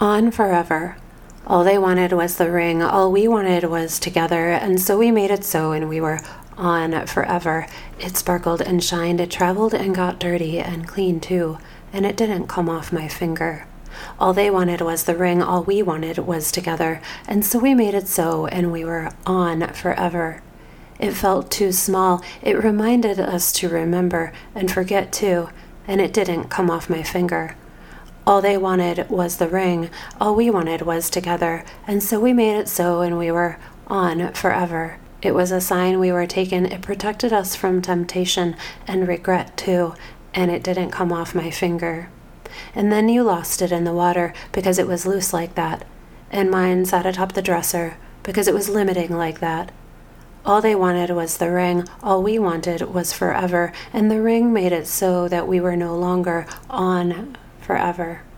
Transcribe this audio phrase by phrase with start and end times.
[0.00, 0.96] on forever.
[1.46, 5.30] All they wanted was the ring, all we wanted was together, and so we made
[5.30, 6.20] it so, and we were
[6.56, 7.66] on forever.
[7.98, 11.58] It sparkled and shined, it traveled and got dirty and clean too,
[11.92, 13.66] and it didn't come off my finger.
[14.18, 17.92] All they wanted was the ring, all we wanted was together, and so we made
[17.92, 20.42] it so, and we were on forever.
[20.98, 25.50] It felt too small, it reminded us to remember and forget too,
[25.86, 27.56] and it didn't come off my finger.
[28.30, 29.90] All they wanted was the ring,
[30.20, 33.58] all we wanted was together, and so we made it so, and we were
[33.88, 34.98] on forever.
[35.20, 38.54] It was a sign we were taken, it protected us from temptation
[38.86, 39.96] and regret too,
[40.32, 42.08] and it didn't come off my finger.
[42.72, 45.84] And then you lost it in the water because it was loose like that,
[46.30, 49.72] and mine sat atop the dresser because it was limiting like that.
[50.46, 54.70] All they wanted was the ring, all we wanted was forever, and the ring made
[54.70, 57.36] it so that we were no longer on
[57.70, 58.29] forever.